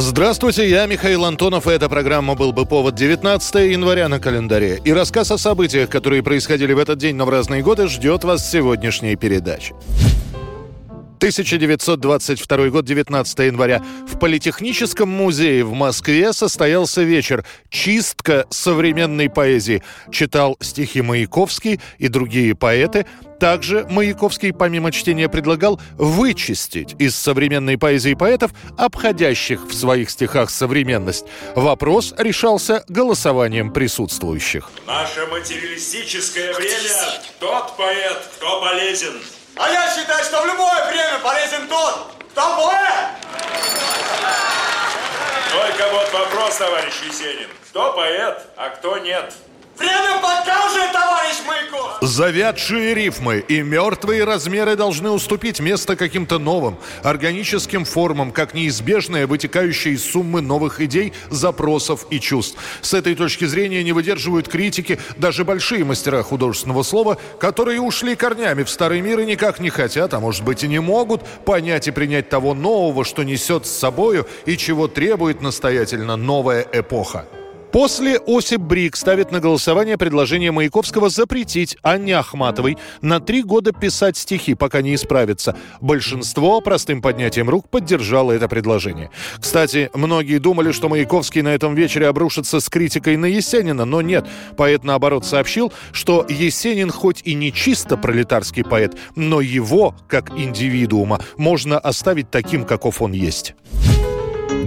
[0.00, 4.80] Здравствуйте, я Михаил Антонов, и эта программа «Был бы повод» 19 января на календаре.
[4.84, 8.42] И рассказ о событиях, которые происходили в этот день, но в разные годы, ждет вас
[8.42, 9.74] в сегодняшней передаче.
[11.18, 13.82] 1922 год, 19 января.
[14.06, 19.82] В Политехническом музее в Москве состоялся вечер «Чистка современной поэзии».
[20.12, 23.04] Читал стихи Маяковский и другие поэты.
[23.40, 31.24] Также Маяковский, помимо чтения, предлагал вычистить из современной поэзии поэтов, обходящих в своих стихах современность.
[31.56, 34.70] Вопрос решался голосованием присутствующих.
[34.86, 39.14] Наше материалистическое время тот поэт, кто полезен.
[39.58, 43.08] А я считаю, что в любое время полезен тот, кто поэт.
[45.52, 47.50] Только вот вопрос, товарищ Есенин.
[47.70, 49.34] Кто поэт, а кто нет?
[49.76, 50.17] Время.
[52.00, 59.94] Завядшие рифмы и мертвые размеры должны уступить место каким-то новым, органическим формам, как неизбежное вытекающее
[59.94, 62.56] из суммы новых идей, запросов и чувств.
[62.82, 68.62] С этой точки зрения не выдерживают критики даже большие мастера художественного слова, которые ушли корнями
[68.62, 71.90] в старый мир и никак не хотят, а может быть и не могут понять и
[71.90, 77.26] принять того нового, что несет с собою и чего требует настоятельно новая эпоха.
[77.72, 84.16] После Осип Брик ставит на голосование предложение Маяковского запретить Анне Ахматовой на три года писать
[84.16, 85.54] стихи, пока не исправится.
[85.80, 89.10] Большинство простым поднятием рук поддержало это предложение.
[89.38, 94.26] Кстати, многие думали, что Маяковский на этом вечере обрушится с критикой на Есенина, но нет.
[94.56, 101.20] Поэт, наоборот, сообщил, что Есенин хоть и не чисто пролетарский поэт, но его, как индивидуума,
[101.36, 103.54] можно оставить таким, каков он есть.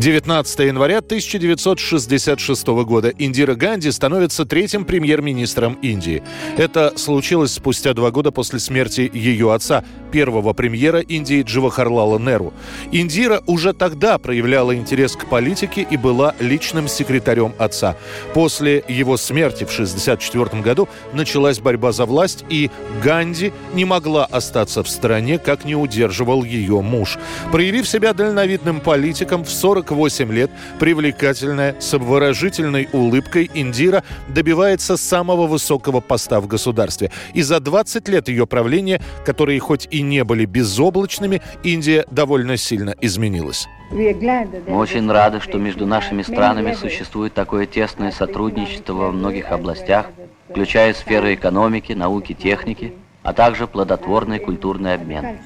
[0.02, 6.24] 19 января 1966 года Индира Ганди становится третьим премьер-министром Индии.
[6.58, 12.52] Это случилось спустя два года после смерти ее отца, первого премьера Индии Джавахарлала Неру.
[12.92, 17.96] Индира уже тогда проявляла интерес к политике и была личным секретарем отца.
[18.34, 22.72] После его смерти в 1964 году началась борьба за власть, и
[23.04, 27.20] Ганди не могла остаться в стороне, как не удерживал ее муж.
[27.52, 29.52] Проявив себя дальновидным политиком, в
[29.92, 37.12] 48 лет привлекательная, с обворожительной улыбкой Индира добивается самого высокого поста в государстве.
[37.34, 42.96] И за 20 лет ее правления, которые хоть и не были безоблачными, Индия довольно сильно
[43.02, 43.68] изменилась.
[43.92, 50.08] Мы очень рады, что между нашими странами существует такое тесное сотрудничество во многих областях,
[50.50, 55.38] включая сферы экономики, науки, техники, а также плодотворный культурный обмен.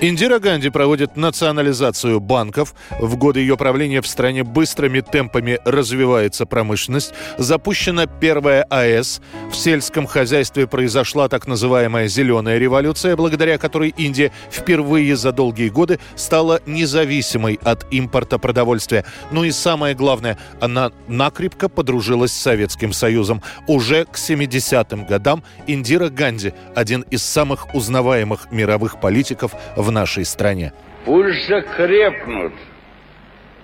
[0.00, 2.74] Индира Ганди проводит национализацию банков.
[3.00, 7.14] В годы ее правления в стране быстрыми темпами развивается промышленность.
[7.38, 9.22] Запущена первая АЭС.
[9.50, 15.98] В сельском хозяйстве произошла так называемая «зеленая революция», благодаря которой Индия впервые за долгие годы
[16.16, 19.06] стала независимой от импорта продовольствия.
[19.30, 23.42] Ну и самое главное, она накрепко подружилась с Советским Союзом.
[23.68, 30.72] Уже к 70-м годам Индира Ганди– один из самых узнаваемых мировых политиков в нашей стране.
[31.04, 32.54] Пульсы крепнут,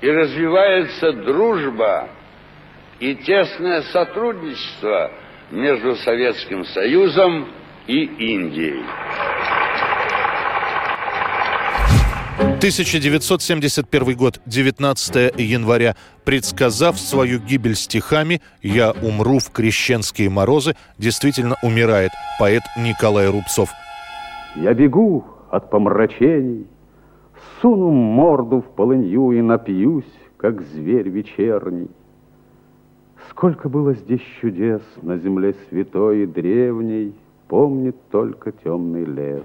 [0.00, 2.08] и развивается дружба
[2.98, 5.10] и тесное сотрудничество
[5.50, 7.48] между Советским Союзом
[7.86, 8.84] и Индией.
[12.60, 15.96] 1971 год, 19 января.
[16.24, 23.70] Предсказав свою гибель стихами «Я умру в крещенские морозы», действительно умирает поэт Николай Рубцов.
[24.56, 26.66] Я бегу от помрачений,
[27.60, 31.90] Суну морду в полынью и напьюсь, Как зверь вечерний.
[33.30, 37.14] Сколько было здесь чудес На земле святой и древней,
[37.48, 39.42] Помнит только темный лес.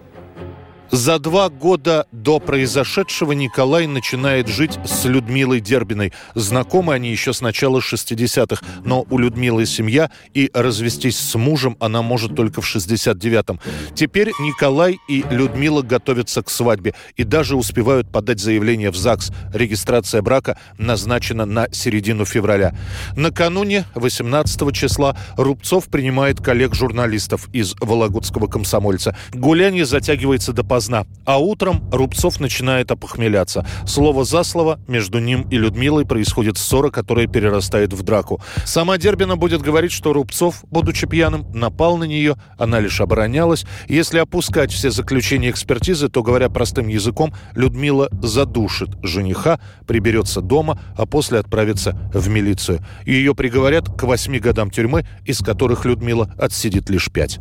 [0.91, 6.13] За два года до произошедшего Николай начинает жить с Людмилой Дербиной.
[6.35, 12.01] Знакомы они еще с начала 60-х, но у Людмилы семья, и развестись с мужем она
[12.01, 13.59] может только в 69-м.
[13.95, 19.31] Теперь Николай и Людмила готовятся к свадьбе и даже успевают подать заявление в ЗАГС.
[19.53, 22.75] Регистрация брака назначена на середину февраля.
[23.15, 29.17] Накануне, 18 числа, Рубцов принимает коллег-журналистов из Вологодского комсомольца.
[29.33, 31.05] Гуляние затягивается до допоздна.
[31.25, 33.65] А утром Рубцов начинает опохмеляться.
[33.87, 38.41] Слово за слово между ним и Людмилой происходит ссора, которая перерастает в драку.
[38.65, 43.65] Сама Дербина будет говорить, что Рубцов, будучи пьяным, напал на нее, она лишь оборонялась.
[43.87, 51.05] Если опускать все заключения экспертизы, то, говоря простым языком, Людмила задушит жениха, приберется дома, а
[51.05, 52.85] после отправится в милицию.
[53.05, 57.39] Ее приговорят к восьми годам тюрьмы, из которых Людмила отсидит лишь пять.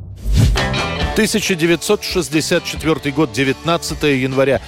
[1.17, 4.61] 1964 год, 19 января.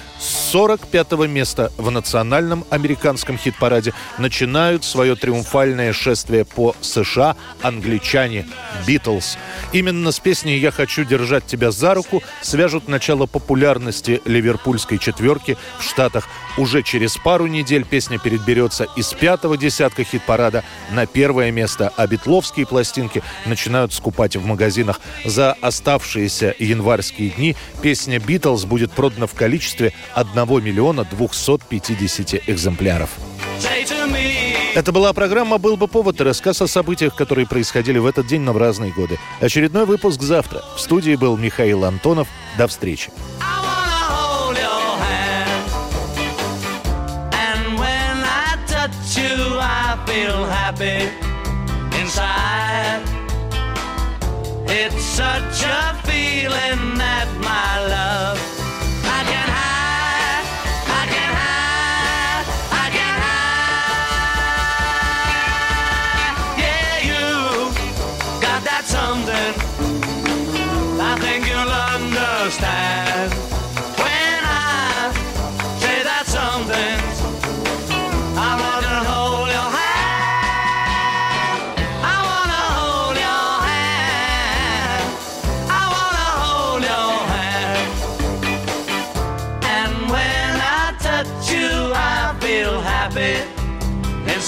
[0.47, 8.47] С 45 места в национальном американском хит-параде начинают свое триумфальное шествие по США англичане
[8.87, 9.37] «Битлз».
[9.73, 15.83] Именно с песней «Я хочу держать тебя за руку» свяжут начало популярности ливерпульской четверки в
[15.83, 16.29] Штатах.
[16.57, 22.65] Уже через пару недель песня переберется из пятого десятка хит-парада на первое место, а битловские
[22.65, 25.01] пластинки начинают скупать в магазинах.
[25.25, 33.09] За оставшиеся январские дни песня «Битлз» будет продана в количестве 1 миллиона 250 экземпляров.
[34.75, 38.41] Это была программа «Был бы повод» и рассказ о событиях, которые происходили в этот день,
[38.41, 39.17] но в разные годы.
[39.41, 40.63] Очередной выпуск завтра.
[40.75, 42.27] В студии был Михаил Антонов.
[42.57, 43.09] До встречи.
[54.69, 57.86] It's such a feeling that my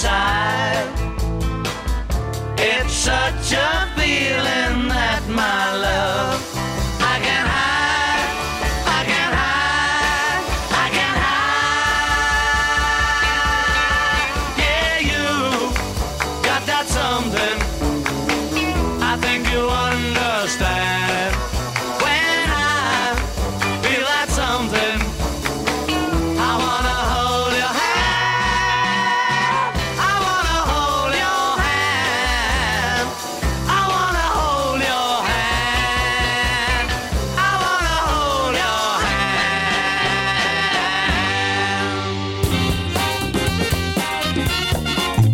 [0.00, 0.88] inside.
[2.56, 4.79] It's such a feeling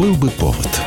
[0.07, 0.86] Был бы повод.